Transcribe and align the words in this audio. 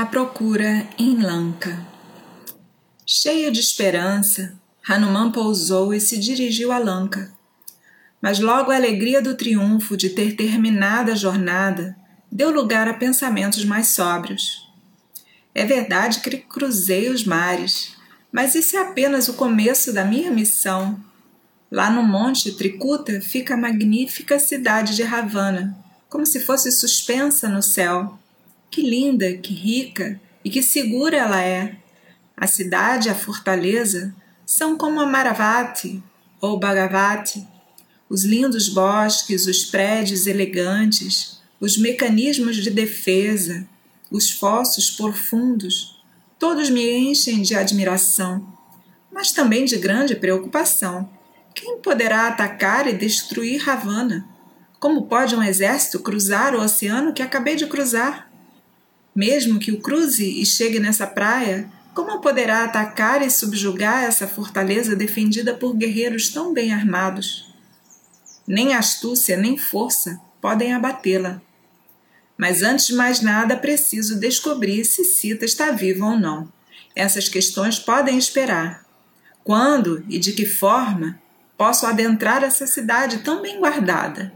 A 0.00 0.06
procura 0.06 0.88
em 0.98 1.20
Lanka. 1.20 1.86
Cheio 3.04 3.52
de 3.52 3.60
esperança, 3.60 4.58
Hanuman 4.88 5.30
pousou 5.30 5.92
e 5.92 6.00
se 6.00 6.16
dirigiu 6.16 6.72
a 6.72 6.78
Lanka. 6.78 7.30
Mas 8.18 8.40
logo 8.40 8.70
a 8.70 8.76
alegria 8.76 9.20
do 9.20 9.34
triunfo 9.34 9.98
de 9.98 10.08
ter 10.08 10.36
terminado 10.36 11.10
a 11.10 11.14
jornada 11.14 11.94
deu 12.32 12.50
lugar 12.50 12.88
a 12.88 12.94
pensamentos 12.94 13.62
mais 13.62 13.88
sóbrios. 13.88 14.72
É 15.54 15.66
verdade 15.66 16.20
que 16.20 16.38
cruzei 16.38 17.10
os 17.10 17.22
mares, 17.22 17.94
mas 18.32 18.54
isso 18.54 18.78
é 18.78 18.80
apenas 18.80 19.28
o 19.28 19.34
começo 19.34 19.92
da 19.92 20.02
minha 20.02 20.30
missão. 20.30 20.98
Lá 21.70 21.90
no 21.90 22.02
Monte 22.02 22.52
Tricuta 22.52 23.20
fica 23.20 23.52
a 23.52 23.58
magnífica 23.58 24.38
cidade 24.38 24.96
de 24.96 25.02
Ravana, 25.02 25.76
como 26.08 26.24
se 26.24 26.40
fosse 26.40 26.72
suspensa 26.72 27.50
no 27.50 27.62
céu. 27.62 28.18
Que 28.70 28.82
linda, 28.82 29.36
que 29.36 29.52
rica 29.52 30.20
e 30.44 30.50
que 30.50 30.62
segura 30.62 31.16
ela 31.16 31.42
é! 31.42 31.76
A 32.36 32.46
cidade 32.46 33.08
e 33.08 33.10
a 33.10 33.14
fortaleza 33.14 34.14
são 34.46 34.76
como 34.76 35.00
a 35.00 35.06
Maravati 35.06 36.02
ou 36.40 36.58
Bhagavati, 36.58 37.46
os 38.08 38.24
lindos 38.24 38.68
bosques, 38.68 39.46
os 39.46 39.64
prédios 39.64 40.26
elegantes, 40.26 41.40
os 41.60 41.76
mecanismos 41.76 42.56
de 42.56 42.70
defesa, 42.70 43.68
os 44.10 44.30
fossos 44.30 44.90
profundos, 44.90 46.02
todos 46.38 46.70
me 46.70 46.90
enchem 46.90 47.42
de 47.42 47.54
admiração, 47.54 48.56
mas 49.12 49.32
também 49.32 49.64
de 49.64 49.76
grande 49.76 50.16
preocupação. 50.16 51.10
Quem 51.54 51.78
poderá 51.80 52.28
atacar 52.28 52.86
e 52.86 52.92
destruir 52.92 53.60
Ravana? 53.62 54.26
Como 54.78 55.06
pode 55.06 55.36
um 55.36 55.42
exército 55.42 55.98
cruzar 55.98 56.54
o 56.54 56.60
oceano 56.60 57.12
que 57.12 57.22
acabei 57.22 57.56
de 57.56 57.66
cruzar? 57.66 58.29
Mesmo 59.20 59.58
que 59.58 59.70
o 59.70 59.78
cruze 59.82 60.40
e 60.40 60.46
chegue 60.46 60.80
nessa 60.80 61.06
praia, 61.06 61.70
como 61.94 62.22
poderá 62.22 62.64
atacar 62.64 63.20
e 63.20 63.30
subjugar 63.30 64.04
essa 64.04 64.26
fortaleza 64.26 64.96
defendida 64.96 65.52
por 65.52 65.76
guerreiros 65.76 66.30
tão 66.30 66.54
bem 66.54 66.72
armados? 66.72 67.52
Nem 68.46 68.72
astúcia 68.72 69.36
nem 69.36 69.58
força 69.58 70.18
podem 70.40 70.72
abatê-la. 70.72 71.38
Mas 72.34 72.62
antes 72.62 72.86
de 72.86 72.94
mais 72.94 73.20
nada, 73.20 73.58
preciso 73.58 74.18
descobrir 74.18 74.86
se 74.86 75.04
Cita 75.04 75.44
está 75.44 75.70
viva 75.70 76.06
ou 76.06 76.18
não. 76.18 76.50
Essas 76.96 77.28
questões 77.28 77.78
podem 77.78 78.16
esperar. 78.16 78.86
Quando 79.44 80.02
e 80.08 80.18
de 80.18 80.32
que 80.32 80.46
forma 80.46 81.20
posso 81.58 81.84
adentrar 81.84 82.42
essa 82.42 82.66
cidade 82.66 83.18
tão 83.18 83.42
bem 83.42 83.58
guardada? 83.60 84.32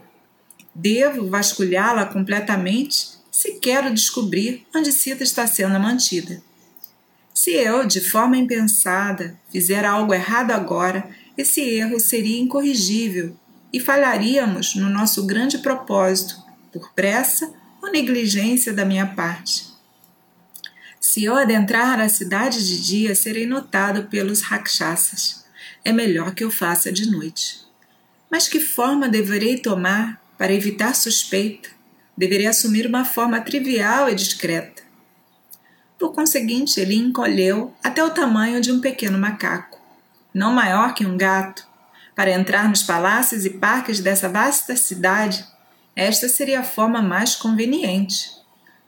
Devo 0.75 1.27
vasculhá-la 1.27 2.05
completamente 2.05 3.14
se 3.45 3.61
quero 3.61 3.93
descobrir 3.93 4.67
onde 4.75 4.91
Cita 4.91 5.23
está 5.23 5.47
sendo 5.47 5.79
mantida. 5.79 6.43
Se 7.35 7.51
eu, 7.51 7.87
de 7.87 8.01
forma 8.01 8.39
impensada, 8.39 9.39
fizer 9.53 9.85
algo 9.85 10.15
errado 10.15 10.53
agora, 10.53 11.11
esse 11.37 11.61
erro 11.61 12.01
seria 12.01 12.41
incorrigível 12.41 13.37
e 13.71 13.79
falharíamos 13.79 14.75
no 14.77 14.89
nosso 14.89 15.27
grande 15.27 15.59
propósito, 15.59 16.43
por 16.73 16.95
pressa 16.95 17.53
ou 17.83 17.93
negligência 17.93 18.73
da 18.73 18.83
minha 18.83 19.09
parte. 19.09 19.67
Se 20.99 21.23
eu 21.23 21.37
adentrar 21.37 22.01
a 22.01 22.09
cidade 22.09 22.67
de 22.67 22.81
dia, 22.81 23.15
serei 23.15 23.45
notado 23.45 24.05
pelos 24.05 24.41
rakshasas. 24.41 25.45
É 25.85 25.93
melhor 25.93 26.35
que 26.35 26.45
eu 26.45 26.51
faça 26.51 26.91
de 26.91 27.11
noite. 27.11 27.59
Mas 28.31 28.49
que 28.49 28.59
forma 28.59 29.07
deverei 29.07 29.59
tomar 29.59 30.19
para 30.39 30.55
evitar 30.55 30.95
suspeita? 30.95 31.74
Deveria 32.17 32.51
assumir 32.51 32.87
uma 32.87 33.05
forma 33.05 33.41
trivial 33.41 34.09
e 34.09 34.15
discreta. 34.15 34.83
Por 35.99 36.13
conseguinte, 36.13 36.81
ele 36.81 36.95
encolheu 36.95 37.73
até 37.83 38.03
o 38.03 38.11
tamanho 38.11 38.61
de 38.61 38.71
um 38.71 38.81
pequeno 38.81 39.19
macaco, 39.19 39.81
não 40.33 40.53
maior 40.53 40.95
que 40.95 41.07
um 41.07 41.17
gato. 41.17 41.67
Para 42.15 42.31
entrar 42.31 42.69
nos 42.69 42.83
palácios 42.83 43.45
e 43.45 43.51
parques 43.51 44.01
dessa 44.01 44.29
vasta 44.29 44.77
cidade, 44.77 45.45
esta 45.97 46.29
seria 46.29 46.61
a 46.61 46.65
forma 46.65 47.01
mais 47.01 47.35
conveniente. 47.35 48.31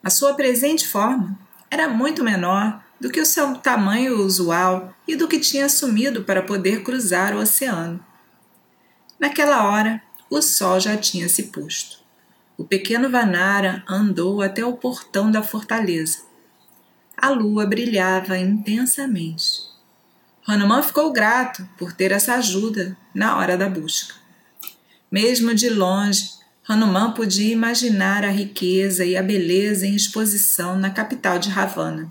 A 0.02 0.10
sua 0.10 0.34
presente 0.34 0.86
forma 0.86 1.38
era 1.70 1.88
muito 1.88 2.22
menor 2.22 2.84
do 3.00 3.10
que 3.10 3.20
o 3.20 3.26
seu 3.26 3.54
tamanho 3.56 4.20
usual 4.20 4.94
e 5.06 5.16
do 5.16 5.28
que 5.28 5.38
tinha 5.38 5.66
assumido 5.66 6.24
para 6.24 6.42
poder 6.42 6.82
cruzar 6.82 7.34
o 7.34 7.40
oceano. 7.40 8.04
Naquela 9.18 9.64
hora, 9.64 10.02
o 10.30 10.40
sol 10.42 10.80
já 10.80 10.96
tinha 10.96 11.28
se 11.28 11.44
posto. 11.44 12.05
O 12.58 12.64
pequeno 12.64 13.10
Vanara 13.10 13.84
andou 13.86 14.40
até 14.40 14.64
o 14.64 14.72
portão 14.72 15.30
da 15.30 15.42
fortaleza. 15.42 16.22
A 17.14 17.28
lua 17.28 17.66
brilhava 17.66 18.38
intensamente. 18.38 19.66
Hanuman 20.46 20.82
ficou 20.82 21.12
grato 21.12 21.68
por 21.76 21.92
ter 21.92 22.12
essa 22.12 22.34
ajuda 22.34 22.96
na 23.14 23.36
hora 23.36 23.58
da 23.58 23.68
busca. 23.68 24.14
Mesmo 25.10 25.54
de 25.54 25.68
longe, 25.68 26.30
Hanuman 26.66 27.12
podia 27.12 27.52
imaginar 27.52 28.24
a 28.24 28.30
riqueza 28.30 29.04
e 29.04 29.16
a 29.16 29.22
beleza 29.22 29.86
em 29.86 29.94
exposição 29.94 30.78
na 30.78 30.88
capital 30.88 31.38
de 31.38 31.50
Ravana. 31.50 32.10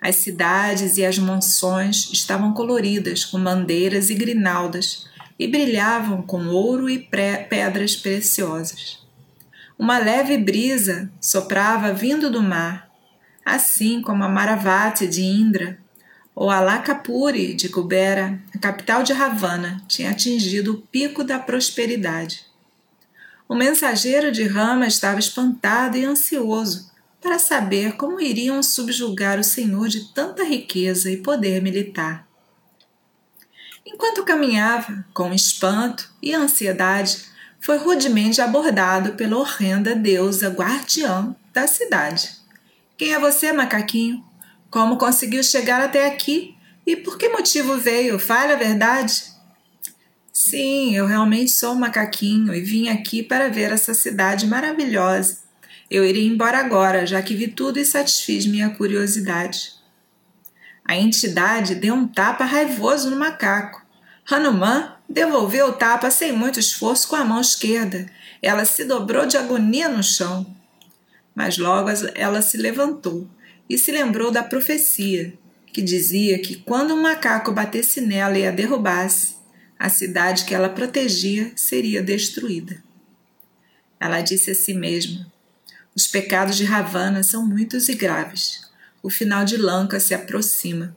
As 0.00 0.16
cidades 0.16 0.96
e 0.98 1.04
as 1.04 1.18
mansões 1.18 2.10
estavam 2.12 2.54
coloridas 2.54 3.24
com 3.24 3.42
bandeiras 3.42 4.08
e 4.08 4.14
grinaldas 4.14 5.08
e 5.36 5.48
brilhavam 5.48 6.22
com 6.22 6.46
ouro 6.46 6.88
e 6.88 6.98
pedras 6.98 7.96
preciosas. 7.96 9.07
Uma 9.78 9.98
leve 9.98 10.36
brisa 10.36 11.08
soprava 11.20 11.92
vindo 11.92 12.30
do 12.30 12.42
mar, 12.42 12.90
assim 13.44 14.02
como 14.02 14.24
a 14.24 14.28
Maravati 14.28 15.06
de 15.06 15.22
Indra 15.22 15.78
ou 16.34 16.50
a 16.50 16.60
Lakapuri 16.60 17.54
de 17.54 17.68
Kubera, 17.68 18.40
a 18.52 18.58
capital 18.58 19.04
de 19.04 19.12
Ravana, 19.12 19.80
tinha 19.86 20.10
atingido 20.10 20.74
o 20.74 20.80
pico 20.80 21.22
da 21.22 21.38
prosperidade. 21.38 22.44
O 23.48 23.54
mensageiro 23.54 24.32
de 24.32 24.44
Rama 24.44 24.86
estava 24.86 25.20
espantado 25.20 25.96
e 25.96 26.04
ansioso 26.04 26.90
para 27.20 27.38
saber 27.38 27.92
como 27.96 28.20
iriam 28.20 28.62
subjugar 28.62 29.38
o 29.38 29.44
senhor 29.44 29.88
de 29.88 30.12
tanta 30.12 30.44
riqueza 30.44 31.10
e 31.10 31.18
poder 31.18 31.62
militar. 31.62 32.26
Enquanto 33.86 34.24
caminhava, 34.24 35.04
com 35.14 35.32
espanto 35.32 36.12
e 36.20 36.34
ansiedade, 36.34 37.24
foi 37.60 37.78
rudemente 37.78 38.40
abordado 38.40 39.12
pela 39.12 39.36
horrenda 39.36 39.94
deusa 39.94 40.48
guardiã 40.48 41.34
da 41.52 41.66
cidade. 41.66 42.30
Quem 42.96 43.12
é 43.12 43.18
você, 43.18 43.52
macaquinho? 43.52 44.24
Como 44.70 44.96
conseguiu 44.96 45.42
chegar 45.42 45.80
até 45.80 46.06
aqui? 46.06 46.56
E 46.86 46.96
por 46.96 47.18
que 47.18 47.28
motivo 47.28 47.76
veio? 47.76 48.18
Fale 48.18 48.52
a 48.52 48.56
verdade. 48.56 49.24
Sim, 50.32 50.94
eu 50.94 51.06
realmente 51.06 51.50
sou 51.50 51.72
um 51.72 51.78
macaquinho 51.78 52.54
e 52.54 52.60
vim 52.60 52.88
aqui 52.88 53.22
para 53.22 53.48
ver 53.48 53.72
essa 53.72 53.92
cidade 53.92 54.46
maravilhosa. 54.46 55.38
Eu 55.90 56.04
iria 56.04 56.26
embora 56.26 56.58
agora, 56.58 57.06
já 57.06 57.20
que 57.22 57.34
vi 57.34 57.48
tudo 57.48 57.78
e 57.78 57.84
satisfiz 57.84 58.46
minha 58.46 58.70
curiosidade. 58.70 59.72
A 60.84 60.96
entidade 60.96 61.74
deu 61.74 61.94
um 61.94 62.06
tapa 62.06 62.44
raivoso 62.44 63.10
no 63.10 63.18
macaco. 63.18 63.82
Hanuman 64.30 64.97
Devolveu 65.08 65.68
o 65.68 65.72
tapa 65.72 66.10
sem 66.10 66.32
muito 66.32 66.60
esforço 66.60 67.08
com 67.08 67.16
a 67.16 67.24
mão 67.24 67.40
esquerda. 67.40 68.06
Ela 68.42 68.64
se 68.64 68.84
dobrou 68.84 69.26
de 69.26 69.36
agonia 69.36 69.88
no 69.88 70.02
chão. 70.02 70.46
Mas 71.34 71.56
logo 71.56 71.88
ela 72.14 72.42
se 72.42 72.56
levantou 72.56 73.28
e 73.68 73.78
se 73.78 73.90
lembrou 73.90 74.30
da 74.30 74.42
profecia, 74.42 75.32
que 75.72 75.80
dizia 75.80 76.38
que 76.38 76.56
quando 76.56 76.94
um 76.94 77.02
macaco 77.02 77.52
batesse 77.52 78.00
nela 78.00 78.38
e 78.38 78.46
a 78.46 78.50
derrubasse, 78.50 79.36
a 79.78 79.88
cidade 79.88 80.44
que 80.44 80.54
ela 80.54 80.68
protegia 80.68 81.52
seria 81.54 82.02
destruída. 82.02 82.82
Ela 84.00 84.20
disse 84.20 84.50
a 84.50 84.54
si 84.54 84.74
mesma: 84.74 85.30
Os 85.94 86.06
pecados 86.06 86.56
de 86.56 86.64
Ravana 86.64 87.22
são 87.22 87.46
muitos 87.46 87.88
e 87.88 87.94
graves. 87.94 88.68
O 89.02 89.08
final 89.08 89.44
de 89.44 89.56
Lanka 89.56 90.00
se 90.00 90.14
aproxima. 90.14 90.96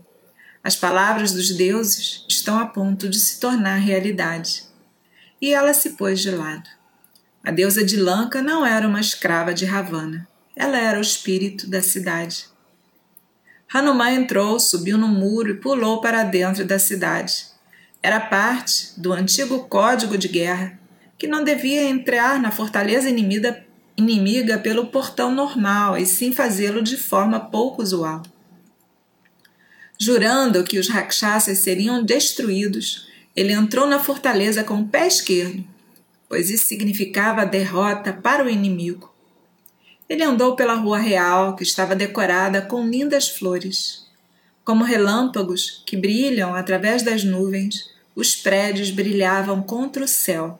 As 0.63 0.75
palavras 0.75 1.31
dos 1.31 1.49
deuses 1.49 2.23
estão 2.29 2.59
a 2.59 2.67
ponto 2.67 3.09
de 3.09 3.19
se 3.19 3.39
tornar 3.39 3.77
realidade. 3.77 4.63
E 5.41 5.51
ela 5.53 5.73
se 5.73 5.91
pôs 5.91 6.19
de 6.19 6.29
lado. 6.29 6.69
A 7.43 7.49
deusa 7.49 7.83
de 7.83 7.97
Lanka 7.97 8.43
não 8.43 8.63
era 8.63 8.87
uma 8.87 8.99
escrava 8.99 9.55
de 9.55 9.65
Ravana. 9.65 10.27
Ela 10.55 10.77
era 10.77 10.99
o 10.99 11.01
espírito 11.01 11.67
da 11.67 11.81
cidade. 11.81 12.45
Hanuman 13.73 14.11
entrou, 14.11 14.59
subiu 14.59 14.99
no 14.99 15.07
muro 15.07 15.49
e 15.49 15.55
pulou 15.55 15.99
para 15.99 16.23
dentro 16.23 16.63
da 16.63 16.77
cidade. 16.77 17.47
Era 18.03 18.19
parte 18.19 18.99
do 18.99 19.11
antigo 19.13 19.67
código 19.67 20.15
de 20.15 20.27
guerra, 20.27 20.79
que 21.17 21.25
não 21.25 21.43
devia 21.43 21.83
entrar 21.89 22.39
na 22.39 22.51
fortaleza 22.51 23.09
inimiga, 23.09 23.65
inimiga 23.97 24.59
pelo 24.59 24.87
portão 24.87 25.33
normal, 25.33 25.97
e 25.97 26.05
sim 26.05 26.31
fazê-lo 26.31 26.83
de 26.83 26.97
forma 26.97 27.39
pouco 27.39 27.81
usual 27.81 28.21
jurando 30.01 30.63
que 30.63 30.79
os 30.79 30.89
rakshasas 30.89 31.59
seriam 31.59 32.03
destruídos, 32.03 33.07
ele 33.35 33.53
entrou 33.53 33.85
na 33.85 33.99
fortaleza 33.99 34.63
com 34.63 34.81
o 34.81 34.87
pé 34.87 35.05
esquerdo, 35.05 35.63
pois 36.27 36.49
isso 36.49 36.65
significava 36.65 37.45
derrota 37.45 38.11
para 38.11 38.43
o 38.43 38.49
inimigo. 38.49 39.13
Ele 40.09 40.23
andou 40.23 40.55
pela 40.55 40.73
rua 40.73 40.97
real, 40.97 41.55
que 41.55 41.61
estava 41.61 41.95
decorada 41.95 42.63
com 42.63 42.83
lindas 42.83 43.29
flores. 43.29 44.07
Como 44.65 44.83
relâmpagos 44.83 45.83
que 45.85 45.95
brilham 45.95 46.55
através 46.55 47.03
das 47.03 47.23
nuvens, 47.23 47.91
os 48.15 48.35
prédios 48.35 48.89
brilhavam 48.89 49.61
contra 49.61 50.03
o 50.03 50.07
céu. 50.07 50.59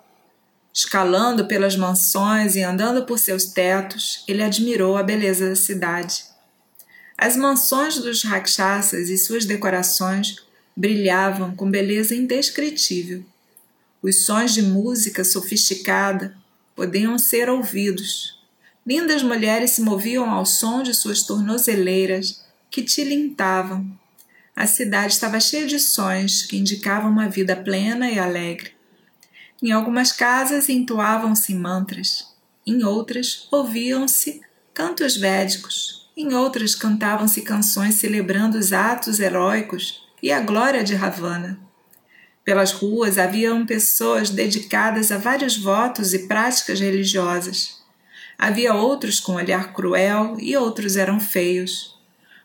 Escalando 0.72 1.48
pelas 1.48 1.76
mansões 1.76 2.56
e 2.56 2.62
andando 2.62 3.08
por 3.08 3.18
seus 3.18 3.46
tetos, 3.46 4.24
ele 4.28 4.44
admirou 4.44 4.98
a 4.98 5.04
beleza 5.04 5.50
da 5.50 5.56
cidade. 5.56 6.31
As 7.22 7.38
mansões 7.38 8.00
dos 8.00 8.24
rakshasas 8.24 9.08
e 9.08 9.16
suas 9.16 9.46
decorações 9.46 10.38
brilhavam 10.76 11.56
com 11.56 11.70
beleza 11.70 12.16
indescritível. 12.16 13.24
Os 14.02 14.26
sons 14.26 14.56
de 14.56 14.64
música 14.64 15.24
sofisticada 15.24 16.36
podiam 16.76 17.20
ser 17.20 17.48
ouvidos. 17.48 18.42
Lindas 18.84 19.22
mulheres 19.22 19.70
se 19.70 19.84
moviam 19.84 20.32
ao 20.32 20.48
som 20.48 20.82
de 20.82 20.96
suas 20.96 21.22
tornozeleiras 21.22 22.44
que 22.72 22.82
tilintavam. 22.82 23.86
A 24.56 24.66
cidade 24.66 25.14
estava 25.14 25.40
cheia 25.40 25.68
de 25.68 25.80
sons 25.80 26.42
que 26.42 26.58
indicavam 26.58 27.12
uma 27.12 27.30
vida 27.30 27.56
plena 27.56 28.10
e 28.10 28.18
alegre. 28.18 28.72
Em 29.62 29.72
algumas 29.72 30.12
casas 30.12 30.70
entoavam-se 30.70 31.54
mantras, 31.54 32.34
em 32.66 32.84
outras 32.84 33.48
ouviam-se 33.52 34.42
cantos 34.74 35.16
védicos, 35.16 36.02
em 36.22 36.34
outras 36.34 36.76
cantavam-se 36.76 37.42
canções 37.42 37.96
celebrando 37.96 38.58
os 38.58 38.72
atos 38.72 39.20
heróicos 39.20 40.08
e 40.22 40.32
a 40.32 40.40
glória 40.40 40.84
de 40.84 40.94
Ravana. 40.94 41.60
Pelas 42.46 42.72
ruas 42.72 43.18
haviam 43.18 43.66
pessoas 43.66 44.30
dedicadas 44.30 45.12
a 45.12 45.18
vários 45.18 45.58
votos 45.58 46.14
e 46.14 46.28
práticas 46.28 46.80
religiosas. 46.80 47.82
Havia 48.38 48.74
outros 48.74 49.20
com 49.20 49.34
olhar 49.34 49.74
cruel 49.74 50.38
e 50.40 50.56
outros 50.56 50.96
eram 50.96 51.20
feios. 51.20 52.00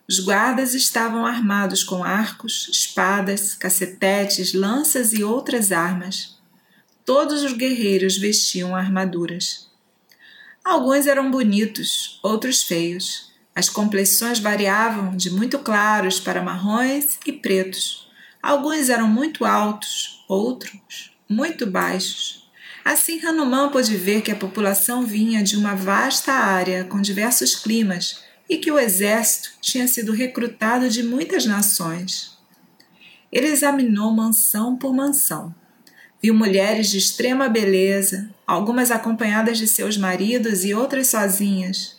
Os 0.07 0.19
guardas 0.19 0.73
estavam 0.73 1.25
armados 1.25 1.83
com 1.83 2.03
arcos, 2.03 2.69
espadas, 2.71 3.53
cacetetes, 3.55 4.53
lanças 4.53 5.13
e 5.13 5.23
outras 5.23 5.71
armas. 5.71 6.37
Todos 7.03 7.43
os 7.43 7.53
guerreiros 7.53 8.17
vestiam 8.17 8.75
armaduras. 8.75 9.69
Alguns 10.63 11.07
eram 11.07 11.31
bonitos, 11.31 12.19
outros 12.21 12.63
feios. 12.63 13.26
As 13.57 13.69
complexões 13.69 14.37
variavam 14.37 15.17
de 15.17 15.31
muito 15.31 15.57
claros 15.57 16.19
para 16.19 16.43
marrons 16.43 17.17
e 17.25 17.31
pretos. 17.31 18.07
Alguns 18.39 18.87
eram 18.87 19.07
muito 19.07 19.45
altos, 19.45 20.23
outros 20.27 21.11
muito 21.27 21.65
baixos. 21.65 22.47
Assim, 22.85 23.19
Hanuman 23.25 23.71
pôde 23.71 23.97
ver 23.97 24.21
que 24.21 24.29
a 24.29 24.35
população 24.35 25.07
vinha 25.07 25.41
de 25.41 25.57
uma 25.57 25.73
vasta 25.73 26.31
área 26.33 26.83
com 26.83 27.01
diversos 27.01 27.55
climas 27.55 28.23
e 28.47 28.57
que 28.57 28.71
o 28.71 28.77
exército 28.77 29.53
tinha 29.59 29.87
sido 29.87 30.11
recrutado 30.11 30.87
de 30.87 31.01
muitas 31.01 31.47
nações. 31.47 32.37
Ele 33.31 33.47
examinou 33.47 34.11
mansão 34.11 34.77
por 34.77 34.93
mansão. 34.93 35.51
Viu 36.21 36.35
mulheres 36.35 36.91
de 36.91 36.99
extrema 36.99 37.49
beleza, 37.49 38.29
algumas 38.45 38.91
acompanhadas 38.91 39.57
de 39.57 39.67
seus 39.67 39.97
maridos 39.97 40.63
e 40.63 40.75
outras 40.75 41.07
sozinhas. 41.07 41.96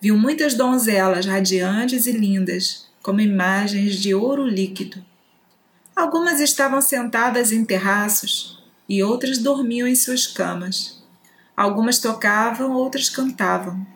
Viu 0.00 0.16
muitas 0.16 0.54
donzelas 0.54 1.26
radiantes 1.26 2.06
e 2.06 2.12
lindas, 2.12 2.86
como 3.02 3.20
imagens 3.20 3.96
de 3.96 4.14
ouro 4.14 4.46
líquido. 4.46 5.04
Algumas 5.94 6.40
estavam 6.40 6.80
sentadas 6.80 7.52
em 7.52 7.64
terraços 7.64 8.62
e 8.88 9.02
outras 9.02 9.36
dormiam 9.36 9.86
em 9.86 9.94
suas 9.94 10.26
camas. 10.26 11.02
Algumas 11.54 11.98
tocavam, 11.98 12.72
outras 12.72 13.10
cantavam. 13.10 13.86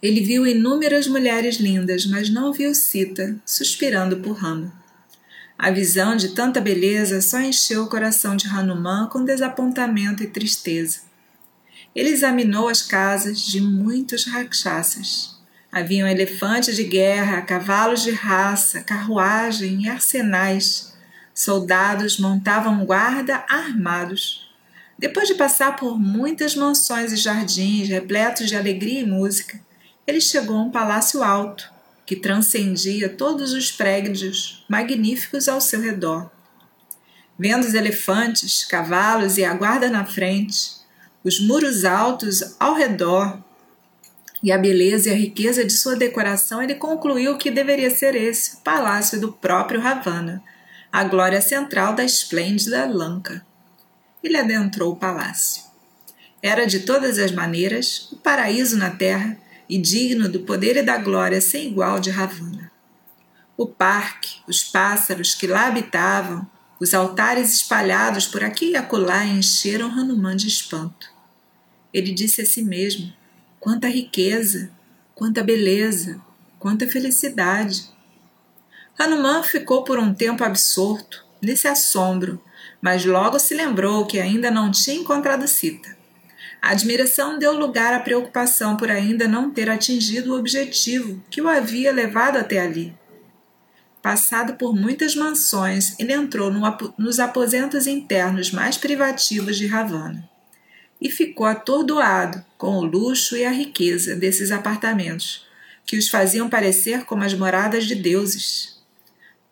Ele 0.00 0.20
viu 0.20 0.46
inúmeras 0.46 1.08
mulheres 1.08 1.56
lindas, 1.56 2.06
mas 2.06 2.30
não 2.30 2.52
viu 2.52 2.72
Sita 2.72 3.36
suspirando 3.44 4.18
por 4.18 4.36
Rama. 4.36 4.72
A 5.58 5.70
visão 5.70 6.16
de 6.16 6.28
tanta 6.28 6.60
beleza 6.60 7.20
só 7.20 7.40
encheu 7.40 7.82
o 7.82 7.88
coração 7.88 8.36
de 8.36 8.46
Hanuman 8.46 9.08
com 9.08 9.24
desapontamento 9.24 10.22
e 10.22 10.28
tristeza. 10.28 11.11
Ele 11.94 12.08
examinou 12.08 12.68
as 12.68 12.82
casas 12.82 13.40
de 13.40 13.60
muitos 13.60 14.24
rakshasas. 14.26 15.38
Haviam 15.70 16.08
elefantes 16.08 16.76
de 16.76 16.84
guerra, 16.84 17.42
cavalos 17.42 18.02
de 18.02 18.10
raça, 18.10 18.80
carruagem 18.82 19.82
e 19.82 19.88
arsenais. 19.88 20.94
Soldados 21.34 22.18
montavam 22.18 22.84
guarda 22.84 23.44
armados. 23.48 24.50
Depois 24.98 25.26
de 25.26 25.34
passar 25.34 25.76
por 25.76 25.98
muitas 25.98 26.54
mansões 26.54 27.12
e 27.12 27.16
jardins 27.16 27.88
repletos 27.88 28.48
de 28.48 28.56
alegria 28.56 29.00
e 29.00 29.06
música, 29.06 29.60
ele 30.06 30.20
chegou 30.20 30.56
a 30.56 30.62
um 30.62 30.70
palácio 30.70 31.22
alto, 31.22 31.70
que 32.04 32.16
transcendia 32.16 33.08
todos 33.08 33.52
os 33.52 33.70
prédios 33.70 34.64
magníficos 34.68 35.48
ao 35.48 35.60
seu 35.60 35.80
redor. 35.80 36.30
Vendo 37.38 37.64
os 37.64 37.74
elefantes, 37.74 38.64
cavalos 38.64 39.38
e 39.38 39.44
a 39.44 39.54
guarda 39.54 39.88
na 39.88 40.04
frente, 40.04 40.81
os 41.24 41.40
muros 41.40 41.84
altos 41.84 42.56
ao 42.58 42.74
redor 42.74 43.38
e 44.42 44.50
a 44.50 44.58
beleza 44.58 45.08
e 45.08 45.12
a 45.12 45.16
riqueza 45.16 45.64
de 45.64 45.72
sua 45.72 45.94
decoração, 45.94 46.60
ele 46.60 46.74
concluiu 46.74 47.38
que 47.38 47.50
deveria 47.50 47.90
ser 47.90 48.16
esse 48.16 48.56
o 48.56 48.60
palácio 48.60 49.20
do 49.20 49.32
próprio 49.32 49.80
Ravana, 49.80 50.42
a 50.90 51.04
glória 51.04 51.40
central 51.40 51.94
da 51.94 52.04
esplêndida 52.04 52.84
Lanka. 52.86 53.46
Ele 54.22 54.36
adentrou 54.36 54.92
o 54.92 54.96
palácio. 54.96 55.62
Era 56.42 56.66
de 56.66 56.80
todas 56.80 57.18
as 57.18 57.30
maneiras 57.30 58.10
o 58.10 58.16
paraíso 58.16 58.76
na 58.76 58.90
terra 58.90 59.38
e 59.68 59.78
digno 59.78 60.28
do 60.28 60.40
poder 60.40 60.76
e 60.76 60.82
da 60.82 60.98
glória 60.98 61.40
sem 61.40 61.68
igual 61.68 62.00
de 62.00 62.10
Ravana. 62.10 62.70
O 63.56 63.64
parque, 63.64 64.40
os 64.48 64.64
pássaros 64.64 65.34
que 65.34 65.46
lá 65.46 65.68
habitavam, 65.68 66.44
os 66.80 66.92
altares 66.92 67.54
espalhados 67.54 68.26
por 68.26 68.42
aqui 68.42 68.70
e 68.70 68.76
acolá 68.76 69.24
encheram 69.24 69.88
Hanuman 69.88 70.34
de 70.34 70.48
espanto. 70.48 71.11
Ele 71.92 72.12
disse 72.12 72.40
a 72.40 72.46
si 72.46 72.62
mesmo: 72.62 73.12
quanta 73.60 73.86
riqueza, 73.86 74.70
quanta 75.14 75.42
beleza, 75.42 76.20
quanta 76.58 76.86
felicidade. 76.88 77.90
Hanuman 78.98 79.42
ficou 79.42 79.84
por 79.84 79.98
um 79.98 80.14
tempo 80.14 80.44
absorto 80.44 81.24
nesse 81.40 81.68
assombro, 81.68 82.42
mas 82.80 83.04
logo 83.04 83.38
se 83.38 83.54
lembrou 83.54 84.06
que 84.06 84.18
ainda 84.18 84.50
não 84.50 84.70
tinha 84.70 84.96
encontrado 84.96 85.46
Sita. 85.46 85.96
A 86.60 86.70
admiração 86.70 87.38
deu 87.38 87.58
lugar 87.58 87.92
à 87.92 88.00
preocupação 88.00 88.76
por 88.76 88.90
ainda 88.90 89.26
não 89.26 89.50
ter 89.50 89.68
atingido 89.68 90.32
o 90.32 90.38
objetivo 90.38 91.22
que 91.28 91.42
o 91.42 91.48
havia 91.48 91.92
levado 91.92 92.36
até 92.36 92.60
ali. 92.60 92.94
Passado 94.00 94.54
por 94.54 94.74
muitas 94.74 95.14
mansões, 95.14 95.98
ele 95.98 96.12
entrou 96.12 96.50
no, 96.50 96.60
nos 96.98 97.18
aposentos 97.18 97.86
internos 97.86 98.50
mais 98.50 98.76
privativos 98.76 99.56
de 99.56 99.66
Ravana 99.66 100.31
e 101.02 101.10
ficou 101.10 101.44
atordoado 101.44 102.42
com 102.56 102.76
o 102.76 102.84
luxo 102.84 103.36
e 103.36 103.44
a 103.44 103.50
riqueza 103.50 104.14
desses 104.14 104.52
apartamentos, 104.52 105.46
que 105.84 105.98
os 105.98 106.08
faziam 106.08 106.48
parecer 106.48 107.04
como 107.04 107.24
as 107.24 107.34
moradas 107.34 107.84
de 107.84 107.96
deuses. 107.96 108.80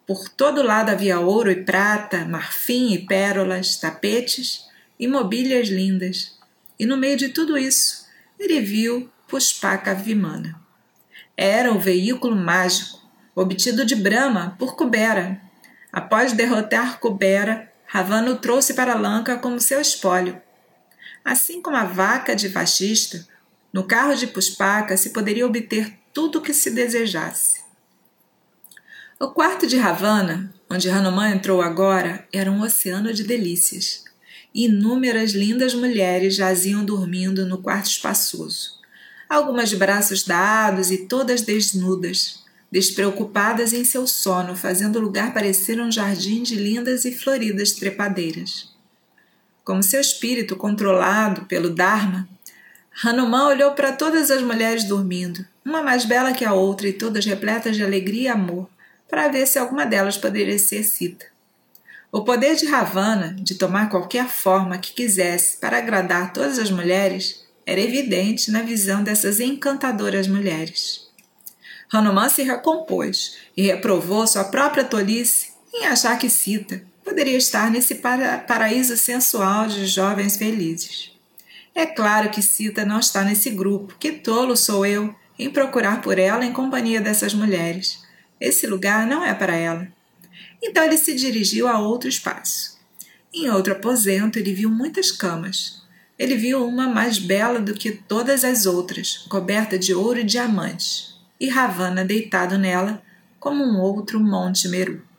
Por 0.06 0.28
todo 0.28 0.62
lado 0.62 0.90
havia 0.90 1.20
ouro 1.20 1.50
e 1.50 1.64
prata, 1.64 2.24
marfim 2.24 2.94
e 2.94 2.98
pérolas, 2.98 3.76
tapetes 3.76 4.66
e 4.98 5.08
mobílias 5.08 5.68
lindas 5.68 6.40
e 6.80 6.86
no 6.86 6.96
meio 6.96 7.18
de 7.18 7.28
tudo 7.28 7.58
isso, 7.58 8.06
ele 8.38 8.58
viu 8.58 9.10
Puspaka 9.28 9.94
Vimana. 9.94 10.58
Era 11.36 11.70
o 11.70 11.78
veículo 11.78 12.34
mágico, 12.34 12.98
obtido 13.34 13.84
de 13.84 13.94
Brahma 13.94 14.56
por 14.58 14.74
Kubera. 14.76 15.42
Após 15.92 16.32
derrotar 16.32 16.98
Kubera, 16.98 17.70
Ravana 17.84 18.30
o 18.30 18.36
trouxe 18.36 18.72
para 18.72 18.94
Lanka 18.94 19.36
como 19.36 19.60
seu 19.60 19.78
espólio. 19.78 20.40
Assim 21.24 21.60
como 21.60 21.76
a 21.76 21.84
vaca 21.84 22.34
de 22.34 22.48
Vashista, 22.48 23.26
no 23.72 23.84
carro 23.84 24.14
de 24.14 24.26
Puspaka 24.26 24.96
se 24.96 25.10
poderia 25.10 25.46
obter 25.46 25.92
tudo 26.12 26.38
o 26.38 26.42
que 26.42 26.52
se 26.52 26.70
desejasse. 26.70 27.60
O 29.18 29.28
quarto 29.28 29.66
de 29.66 29.76
Ravana, 29.76 30.52
onde 30.68 30.88
Hanuman 30.88 31.30
entrou 31.30 31.60
agora, 31.60 32.26
era 32.32 32.50
um 32.50 32.62
oceano 32.62 33.12
de 33.12 33.22
delícias. 33.22 34.04
Inúmeras 34.54 35.32
lindas 35.32 35.74
mulheres 35.74 36.34
jaziam 36.34 36.84
dormindo 36.84 37.44
no 37.44 37.58
quarto 37.58 37.86
espaçoso, 37.86 38.80
algumas 39.28 39.68
de 39.68 39.76
braços 39.76 40.24
dados 40.24 40.90
e 40.90 41.06
todas 41.06 41.42
desnudas, 41.42 42.42
despreocupadas 42.72 43.72
em 43.72 43.84
seu 43.84 44.06
sono, 44.06 44.56
fazendo 44.56 44.96
o 44.96 45.02
lugar 45.02 45.34
parecer 45.34 45.80
um 45.80 45.92
jardim 45.92 46.42
de 46.42 46.56
lindas 46.56 47.04
e 47.04 47.12
floridas 47.12 47.72
trepadeiras. 47.72 48.69
Como 49.64 49.82
seu 49.82 50.00
espírito 50.00 50.56
controlado 50.56 51.44
pelo 51.46 51.70
Dharma, 51.70 52.28
Hanuman 53.02 53.46
olhou 53.46 53.72
para 53.72 53.92
todas 53.92 54.30
as 54.30 54.42
mulheres 54.42 54.84
dormindo, 54.84 55.44
uma 55.64 55.82
mais 55.82 56.04
bela 56.04 56.32
que 56.32 56.44
a 56.44 56.52
outra 56.52 56.88
e 56.88 56.92
todas 56.92 57.24
repletas 57.24 57.76
de 57.76 57.84
alegria 57.84 58.22
e 58.22 58.28
amor, 58.28 58.68
para 59.08 59.28
ver 59.28 59.46
se 59.46 59.58
alguma 59.58 59.86
delas 59.86 60.16
poderia 60.16 60.58
ser 60.58 60.82
Sita. 60.82 61.26
O 62.12 62.22
poder 62.22 62.56
de 62.56 62.66
Ravana 62.66 63.36
de 63.38 63.54
tomar 63.54 63.88
qualquer 63.88 64.28
forma 64.28 64.78
que 64.78 64.92
quisesse 64.92 65.56
para 65.58 65.78
agradar 65.78 66.32
todas 66.32 66.58
as 66.58 66.70
mulheres 66.70 67.44
era 67.64 67.80
evidente 67.80 68.50
na 68.50 68.62
visão 68.62 69.02
dessas 69.02 69.38
encantadoras 69.38 70.26
mulheres. 70.26 71.08
Hanuman 71.92 72.28
se 72.28 72.42
recompôs 72.42 73.36
e 73.56 73.62
reprovou 73.62 74.26
sua 74.26 74.44
própria 74.44 74.84
tolice 74.84 75.52
em 75.72 75.86
achar 75.86 76.18
que 76.18 76.28
Sita 76.28 76.82
poderia 77.10 77.36
estar 77.36 77.72
nesse 77.72 77.96
para 77.96 78.38
paraíso 78.38 78.96
sensual 78.96 79.66
de 79.66 79.84
jovens 79.84 80.36
felizes. 80.36 81.10
É 81.74 81.84
claro 81.84 82.30
que 82.30 82.40
Sita 82.40 82.84
não 82.84 83.00
está 83.00 83.24
nesse 83.24 83.50
grupo, 83.50 83.96
que 83.98 84.12
tolo 84.12 84.56
sou 84.56 84.86
eu 84.86 85.12
em 85.36 85.50
procurar 85.50 86.02
por 86.02 86.20
ela 86.20 86.46
em 86.46 86.52
companhia 86.52 87.00
dessas 87.00 87.34
mulheres. 87.34 88.00
Esse 88.40 88.64
lugar 88.64 89.08
não 89.08 89.24
é 89.24 89.34
para 89.34 89.56
ela. 89.56 89.88
Então 90.62 90.84
ele 90.84 90.96
se 90.96 91.12
dirigiu 91.16 91.66
a 91.66 91.80
outro 91.80 92.08
espaço. 92.08 92.78
Em 93.34 93.50
outro 93.50 93.72
aposento, 93.72 94.38
ele 94.38 94.54
viu 94.54 94.70
muitas 94.70 95.10
camas. 95.10 95.82
Ele 96.16 96.36
viu 96.36 96.64
uma 96.64 96.86
mais 96.86 97.18
bela 97.18 97.58
do 97.58 97.74
que 97.74 97.90
todas 97.90 98.44
as 98.44 98.66
outras, 98.66 99.26
coberta 99.28 99.76
de 99.76 99.92
ouro 99.92 100.20
e 100.20 100.24
diamantes, 100.24 101.16
e 101.40 101.48
Ravana 101.48 102.04
deitado 102.04 102.56
nela 102.56 103.02
como 103.40 103.64
um 103.64 103.80
outro 103.80 104.20
Monte 104.20 104.68
Meru. 104.68 105.09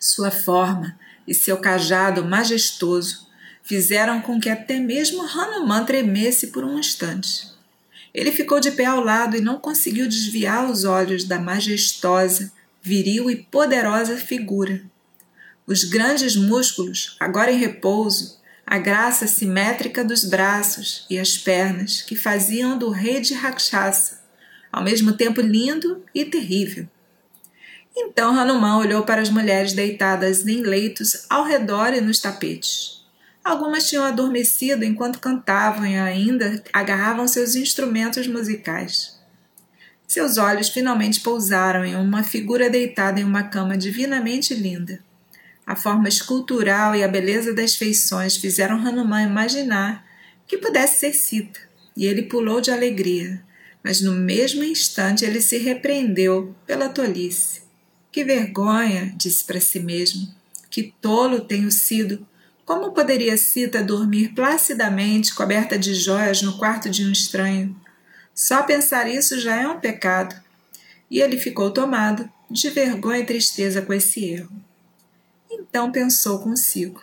Sua 0.00 0.30
forma 0.30 0.98
e 1.26 1.34
seu 1.34 1.56
cajado 1.58 2.24
majestoso 2.24 3.28
fizeram 3.62 4.20
com 4.20 4.40
que 4.40 4.48
até 4.48 4.78
mesmo 4.78 5.22
Hanuman 5.22 5.84
tremesse 5.84 6.48
por 6.48 6.64
um 6.64 6.78
instante. 6.78 7.48
Ele 8.14 8.32
ficou 8.32 8.58
de 8.60 8.70
pé 8.70 8.86
ao 8.86 9.04
lado 9.04 9.36
e 9.36 9.40
não 9.40 9.60
conseguiu 9.60 10.08
desviar 10.08 10.70
os 10.70 10.84
olhos 10.84 11.24
da 11.24 11.38
majestosa, 11.38 12.50
viril 12.82 13.30
e 13.30 13.36
poderosa 13.36 14.16
figura. 14.16 14.82
Os 15.66 15.84
grandes 15.84 16.34
músculos, 16.34 17.16
agora 17.20 17.52
em 17.52 17.58
repouso, 17.58 18.38
a 18.66 18.78
graça 18.78 19.26
simétrica 19.26 20.02
dos 20.02 20.24
braços 20.24 21.06
e 21.10 21.18
as 21.18 21.36
pernas 21.36 22.02
que 22.02 22.16
faziam 22.16 22.78
do 22.78 22.90
rei 22.90 23.20
de 23.20 23.34
Rakshasa, 23.34 24.20
ao 24.72 24.82
mesmo 24.82 25.12
tempo 25.12 25.40
lindo 25.40 26.02
e 26.14 26.24
terrível. 26.24 26.88
Então 28.00 28.38
Hanuman 28.38 28.76
olhou 28.76 29.02
para 29.02 29.20
as 29.20 29.28
mulheres 29.28 29.72
deitadas 29.72 30.46
em 30.46 30.62
leitos 30.62 31.26
ao 31.28 31.44
redor 31.44 31.92
e 31.92 32.00
nos 32.00 32.20
tapetes. 32.20 33.02
Algumas 33.42 33.88
tinham 33.88 34.04
adormecido 34.04 34.84
enquanto 34.84 35.18
cantavam 35.18 35.84
e 35.84 35.96
ainda 35.96 36.62
agarravam 36.72 37.26
seus 37.26 37.56
instrumentos 37.56 38.28
musicais. 38.28 39.18
Seus 40.06 40.38
olhos 40.38 40.68
finalmente 40.68 41.20
pousaram 41.20 41.84
em 41.84 41.96
uma 41.96 42.22
figura 42.22 42.70
deitada 42.70 43.20
em 43.20 43.24
uma 43.24 43.42
cama 43.42 43.76
divinamente 43.76 44.54
linda. 44.54 45.00
A 45.66 45.74
forma 45.74 46.08
escultural 46.08 46.94
e 46.94 47.02
a 47.02 47.08
beleza 47.08 47.52
das 47.52 47.74
feições 47.74 48.36
fizeram 48.36 48.76
Hanuman 48.76 49.24
imaginar 49.24 50.06
que 50.46 50.56
pudesse 50.56 51.00
ser 51.00 51.12
Sita, 51.12 51.60
e 51.96 52.06
ele 52.06 52.22
pulou 52.22 52.60
de 52.60 52.70
alegria, 52.70 53.42
mas 53.82 54.00
no 54.00 54.12
mesmo 54.12 54.62
instante 54.62 55.24
ele 55.24 55.40
se 55.40 55.58
repreendeu 55.58 56.54
pela 56.66 56.88
tolice. 56.88 57.67
Que 58.18 58.24
vergonha, 58.24 59.14
disse 59.16 59.44
para 59.44 59.60
si 59.60 59.78
mesmo. 59.78 60.26
Que 60.68 60.92
tolo 61.00 61.38
tenho 61.42 61.70
sido 61.70 62.26
como 62.64 62.90
poderia 62.90 63.36
Cita 63.38 63.80
dormir 63.80 64.34
placidamente, 64.34 65.32
coberta 65.32 65.78
de 65.78 65.94
joias, 65.94 66.42
no 66.42 66.58
quarto 66.58 66.90
de 66.90 67.06
um 67.06 67.12
estranho? 67.12 67.80
Só 68.34 68.64
pensar 68.64 69.08
isso 69.08 69.38
já 69.38 69.54
é 69.54 69.68
um 69.68 69.78
pecado. 69.78 70.34
E 71.08 71.20
ele 71.20 71.38
ficou 71.38 71.70
tomado 71.70 72.28
de 72.50 72.68
vergonha 72.70 73.20
e 73.20 73.24
tristeza 73.24 73.82
com 73.82 73.92
esse 73.92 74.24
erro. 74.24 74.50
Então 75.48 75.92
pensou 75.92 76.40
consigo: 76.40 77.00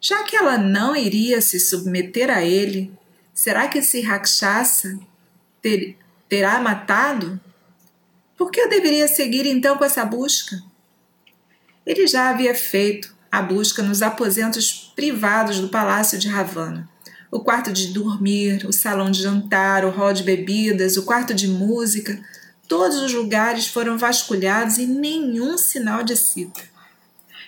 já 0.00 0.22
que 0.22 0.36
ela 0.36 0.56
não 0.56 0.94
iria 0.94 1.40
se 1.40 1.58
submeter 1.58 2.30
a 2.30 2.44
ele, 2.44 2.92
será 3.34 3.66
que 3.66 3.78
esse 3.78 4.00
Rakshasa 4.00 4.96
ter, 5.60 5.98
terá 6.28 6.60
matado? 6.60 7.40
Por 8.38 8.52
que 8.52 8.60
eu 8.60 8.68
deveria 8.68 9.08
seguir 9.08 9.44
então 9.46 9.76
com 9.76 9.84
essa 9.84 10.04
busca? 10.04 10.62
Ele 11.84 12.06
já 12.06 12.30
havia 12.30 12.54
feito 12.54 13.12
a 13.32 13.42
busca 13.42 13.82
nos 13.82 14.00
aposentos 14.00 14.92
privados 14.94 15.58
do 15.58 15.68
palácio 15.68 16.16
de 16.16 16.28
Ravana. 16.28 16.88
O 17.32 17.40
quarto 17.40 17.72
de 17.72 17.88
dormir, 17.88 18.64
o 18.64 18.72
salão 18.72 19.10
de 19.10 19.20
jantar, 19.20 19.84
o 19.84 19.90
hall 19.90 20.12
de 20.12 20.22
bebidas, 20.22 20.96
o 20.96 21.02
quarto 21.02 21.34
de 21.34 21.48
música, 21.48 22.16
todos 22.68 22.98
os 22.98 23.12
lugares 23.12 23.66
foram 23.66 23.98
vasculhados 23.98 24.78
e 24.78 24.86
nenhum 24.86 25.58
sinal 25.58 26.04
de 26.04 26.16
cita. 26.16 26.62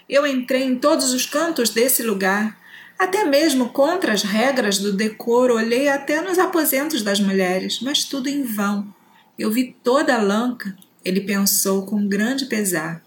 Eu 0.08 0.26
entrei 0.26 0.64
em 0.64 0.76
todos 0.76 1.12
os 1.12 1.24
cantos 1.24 1.70
desse 1.70 2.02
lugar, 2.02 2.58
até 2.98 3.24
mesmo 3.24 3.68
contra 3.68 4.12
as 4.12 4.24
regras 4.24 4.78
do 4.78 4.92
decoro, 4.92 5.54
olhei 5.54 5.88
até 5.88 6.20
nos 6.20 6.36
aposentos 6.36 7.00
das 7.02 7.20
mulheres, 7.20 7.78
mas 7.80 8.02
tudo 8.02 8.28
em 8.28 8.42
vão. 8.42 8.92
Eu 9.40 9.50
vi 9.50 9.74
toda 9.82 10.14
a 10.14 10.20
lanca, 10.20 10.76
ele 11.02 11.22
pensou 11.22 11.86
com 11.86 12.06
grande 12.06 12.44
pesar. 12.44 13.02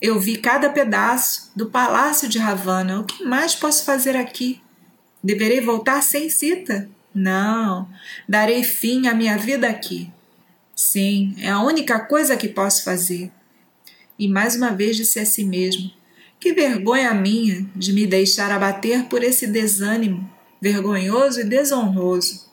Eu 0.00 0.18
vi 0.18 0.38
cada 0.38 0.70
pedaço 0.70 1.50
do 1.54 1.66
palácio 1.66 2.26
de 2.26 2.38
Ravana. 2.38 3.00
O 3.00 3.04
que 3.04 3.22
mais 3.22 3.54
posso 3.54 3.84
fazer 3.84 4.16
aqui? 4.16 4.62
Deverei 5.22 5.60
voltar 5.60 6.02
sem 6.02 6.30
cita? 6.30 6.88
Não, 7.14 7.86
darei 8.26 8.64
fim 8.64 9.08
à 9.08 9.14
minha 9.14 9.36
vida 9.36 9.68
aqui. 9.68 10.10
Sim, 10.74 11.34
é 11.38 11.50
a 11.50 11.60
única 11.60 12.00
coisa 12.00 12.34
que 12.34 12.48
posso 12.48 12.82
fazer. 12.82 13.30
E 14.18 14.26
mais 14.26 14.56
uma 14.56 14.70
vez 14.70 14.96
disse 14.96 15.20
a 15.20 15.26
si 15.26 15.44
mesmo: 15.44 15.90
Que 16.40 16.54
vergonha 16.54 17.12
minha 17.12 17.68
de 17.76 17.92
me 17.92 18.06
deixar 18.06 18.50
abater 18.50 19.04
por 19.04 19.22
esse 19.22 19.46
desânimo, 19.46 20.32
vergonhoso 20.62 21.42
e 21.42 21.44
desonroso. 21.44 22.47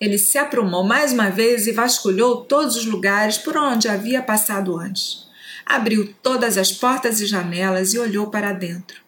Ele 0.00 0.18
se 0.18 0.38
aprumou 0.38 0.84
mais 0.84 1.12
uma 1.12 1.30
vez 1.30 1.66
e 1.66 1.72
vasculhou 1.72 2.44
todos 2.44 2.76
os 2.76 2.84
lugares 2.84 3.38
por 3.38 3.56
onde 3.56 3.88
havia 3.88 4.22
passado 4.22 4.76
antes 4.76 5.28
abriu 5.68 6.14
todas 6.22 6.56
as 6.56 6.72
portas 6.72 7.20
e 7.20 7.26
janelas 7.26 7.92
e 7.92 7.98
olhou 7.98 8.28
para 8.28 8.52
dentro. 8.54 9.02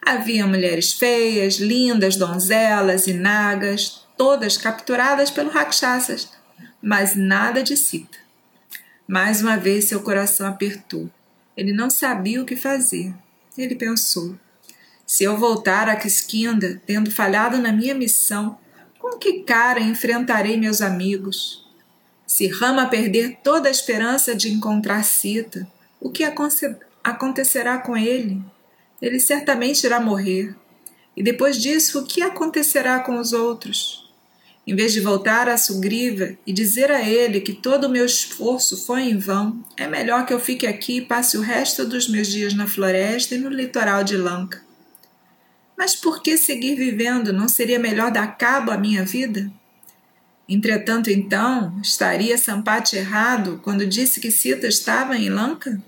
Havia 0.00 0.46
mulheres 0.46 0.92
feias, 0.92 1.56
lindas, 1.56 2.14
donzelas 2.14 3.08
e 3.08 3.12
nagas, 3.12 4.06
todas 4.16 4.56
capturadas 4.56 5.30
pelo 5.30 5.50
Rakshasas, 5.50 6.30
mas 6.80 7.16
nada 7.16 7.64
de 7.64 7.76
Sita. 7.76 8.18
Mais 9.08 9.42
uma 9.42 9.56
vez 9.56 9.86
seu 9.86 10.00
coração 10.02 10.46
apertou. 10.46 11.10
Ele 11.56 11.72
não 11.72 11.90
sabia 11.90 12.40
o 12.40 12.44
que 12.44 12.54
fazer. 12.54 13.12
Ele 13.58 13.74
pensou: 13.74 14.38
se 15.04 15.24
eu 15.24 15.36
voltar 15.36 15.88
a 15.88 15.96
Kiskinda, 15.96 16.80
tendo 16.86 17.10
falhado 17.10 17.58
na 17.58 17.72
minha 17.72 17.94
missão, 17.94 18.58
com 19.04 19.18
que 19.18 19.40
cara 19.40 19.80
enfrentarei 19.80 20.56
meus 20.56 20.80
amigos? 20.80 21.62
Se 22.26 22.46
Rama 22.46 22.86
perder 22.86 23.36
toda 23.44 23.68
a 23.68 23.70
esperança 23.70 24.34
de 24.34 24.50
encontrar 24.50 25.04
Sita, 25.04 25.68
o 26.00 26.08
que 26.08 26.24
acontecerá 26.24 27.76
com 27.76 27.94
ele? 27.94 28.42
Ele 29.02 29.20
certamente 29.20 29.84
irá 29.84 30.00
morrer. 30.00 30.56
E 31.14 31.22
depois 31.22 31.60
disso, 31.60 32.00
o 32.00 32.06
que 32.06 32.22
acontecerá 32.22 32.98
com 32.98 33.18
os 33.18 33.34
outros? 33.34 34.10
Em 34.66 34.74
vez 34.74 34.94
de 34.94 35.02
voltar 35.02 35.50
a 35.50 35.58
Sugriva 35.58 36.34
e 36.46 36.50
dizer 36.50 36.90
a 36.90 37.06
ele 37.06 37.42
que 37.42 37.52
todo 37.52 37.84
o 37.84 37.90
meu 37.90 38.06
esforço 38.06 38.86
foi 38.86 39.02
em 39.02 39.18
vão, 39.18 39.62
é 39.76 39.86
melhor 39.86 40.24
que 40.24 40.32
eu 40.32 40.40
fique 40.40 40.66
aqui 40.66 40.96
e 40.96 41.04
passe 41.04 41.36
o 41.36 41.42
resto 41.42 41.84
dos 41.84 42.08
meus 42.08 42.28
dias 42.28 42.54
na 42.54 42.66
floresta 42.66 43.34
e 43.34 43.38
no 43.38 43.50
litoral 43.50 44.02
de 44.02 44.16
Lanka. 44.16 44.63
Mas 45.84 45.94
por 45.94 46.22
que 46.22 46.38
seguir 46.38 46.76
vivendo? 46.76 47.30
Não 47.30 47.46
seria 47.46 47.78
melhor 47.78 48.10
dar 48.10 48.38
cabo 48.38 48.70
à 48.70 48.78
minha 48.78 49.04
vida? 49.04 49.52
Entretanto, 50.48 51.10
então, 51.10 51.78
estaria 51.82 52.38
Sampati 52.38 52.96
errado 52.96 53.60
quando 53.62 53.86
disse 53.86 54.18
que 54.18 54.30
Sita 54.30 54.66
estava 54.66 55.14
em 55.14 55.28
Lanka? 55.28 55.78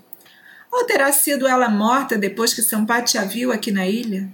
Ou 0.71 0.85
terá 0.85 1.11
sido 1.11 1.47
ela 1.47 1.67
morta 1.67 2.15
depois 2.15 2.53
que 2.53 2.61
Sampati 2.61 3.17
a 3.17 3.23
viu 3.23 3.51
aqui 3.51 3.71
na 3.71 3.87
ilha? 3.87 4.29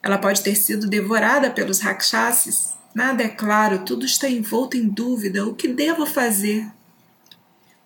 Ela 0.00 0.16
pode 0.16 0.42
ter 0.44 0.54
sido 0.54 0.86
devorada 0.86 1.50
pelos 1.50 1.80
rakshasas. 1.80 2.76
Nada 2.94 3.24
é 3.24 3.28
claro, 3.28 3.80
tudo 3.80 4.06
está 4.06 4.28
envolto 4.28 4.76
em 4.76 4.86
dúvida. 4.86 5.44
O 5.44 5.56
que 5.56 5.66
devo 5.66 6.06
fazer? 6.06 6.64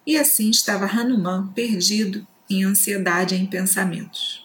E 0.07 0.19
assim 0.19 0.51
estava 0.51 0.85
Hanuman, 0.85 1.47
perdido 1.55 2.27
em 2.51 2.65
ansiedade 2.65 3.35
e 3.35 3.39
em 3.39 3.47
pensamentos. 3.47 4.43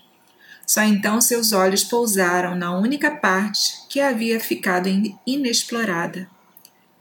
Só 0.67 0.81
então 0.83 1.21
seus 1.21 1.53
olhos 1.53 1.85
pousaram 1.85 2.53
na 2.53 2.77
única 2.77 3.09
parte 3.09 3.87
que 3.87 4.01
havia 4.01 4.37
ficado 4.37 4.89
inexplorada. 5.25 6.29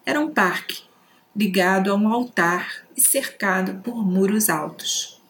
Era 0.07 0.21
um 0.21 0.33
parque, 0.33 0.85
ligado 1.35 1.91
a 1.91 1.97
um 1.97 2.07
altar 2.07 2.85
e 2.97 3.01
cercado 3.01 3.83
por 3.83 4.07
muros 4.07 4.49
altos. 4.49 5.21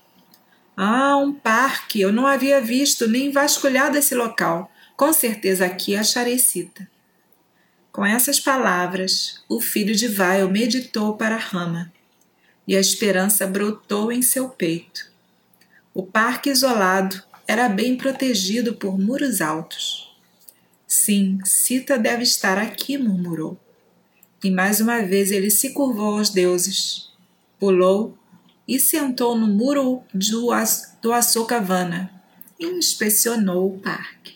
Ah, 0.77 1.17
um 1.17 1.33
parque! 1.33 2.03
Eu 2.03 2.13
não 2.13 2.27
havia 2.27 2.61
visto 2.61 3.09
nem 3.09 3.33
vasculhado 3.33 3.97
esse 3.97 4.15
local. 4.15 4.71
Com 4.95 5.15
certeza 5.15 5.65
aqui 5.65 5.97
acharei 5.97 6.39
cita. 6.39 6.87
Com 7.91 8.05
essas 8.05 8.39
palavras, 8.39 9.43
o 9.49 9.63
filho 9.63 9.95
de 9.95 10.09
Vail 10.09 10.51
meditou 10.51 11.17
para 11.17 11.37
Rama, 11.37 11.91
e 12.69 12.77
a 12.77 12.81
esperança 12.81 13.47
brotou 13.47 14.13
em 14.13 14.21
seu 14.21 14.51
peito. 14.51 15.11
O 15.95 16.03
parque 16.03 16.51
isolado 16.51 17.23
era 17.47 17.69
bem 17.69 17.97
protegido 17.97 18.75
por 18.75 18.99
muros 18.99 19.41
altos. 19.41 20.15
Sim, 20.87 21.39
Sita 21.45 21.99
deve 21.99 22.23
estar 22.23 22.59
aqui, 22.59 22.97
murmurou. 22.97 23.59
E 24.43 24.51
mais 24.51 24.81
uma 24.81 25.03
vez 25.03 25.31
ele 25.31 25.51
se 25.51 25.71
curvou 25.71 26.19
aos 26.19 26.31
deuses, 26.31 27.11
pulou 27.59 28.17
e 28.67 28.79
sentou 28.79 29.37
no 29.37 29.47
muro 29.47 30.03
do, 30.13 30.51
do 31.03 31.13
Açocavana 31.13 32.11
e 32.59 32.67
inspecionou 32.67 33.75
o 33.75 33.79
parque. 33.79 34.36